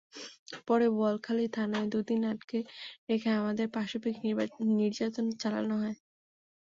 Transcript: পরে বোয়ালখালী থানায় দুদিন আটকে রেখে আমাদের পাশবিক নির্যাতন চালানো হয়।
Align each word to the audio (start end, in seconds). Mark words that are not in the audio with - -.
পরে 0.67 0.85
বোয়ালখালী 0.91 1.45
থানায় 1.55 1.87
দুদিন 1.91 2.21
আটকে 2.31 2.59
রেখে 3.09 3.29
আমাদের 3.39 3.67
পাশবিক 3.75 4.15
নির্যাতন 4.73 5.25
চালানো 5.41 5.75
হয়। 5.81 5.97